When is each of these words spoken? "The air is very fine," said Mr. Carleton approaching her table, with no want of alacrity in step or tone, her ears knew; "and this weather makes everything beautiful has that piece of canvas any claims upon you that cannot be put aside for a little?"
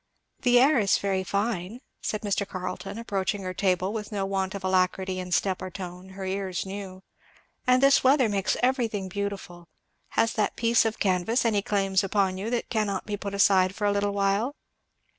"The 0.41 0.59
air 0.59 0.79
is 0.79 0.97
very 0.97 1.23
fine," 1.23 1.79
said 2.01 2.21
Mr. 2.21 2.47
Carleton 2.47 2.97
approaching 2.97 3.43
her 3.43 3.53
table, 3.53 3.93
with 3.93 4.11
no 4.11 4.25
want 4.25 4.55
of 4.55 4.63
alacrity 4.63 5.19
in 5.19 5.31
step 5.31 5.61
or 5.61 5.69
tone, 5.69 6.09
her 6.17 6.25
ears 6.25 6.65
knew; 6.65 7.03
"and 7.67 7.83
this 7.83 8.03
weather 8.03 8.27
makes 8.27 8.57
everything 8.63 9.09
beautiful 9.09 9.67
has 10.17 10.33
that 10.33 10.55
piece 10.55 10.85
of 10.85 10.97
canvas 10.97 11.45
any 11.45 11.61
claims 11.61 12.03
upon 12.03 12.39
you 12.39 12.49
that 12.49 12.71
cannot 12.71 13.05
be 13.05 13.15
put 13.15 13.35
aside 13.35 13.75
for 13.75 13.85
a 13.85 13.91
little?" 13.91 14.55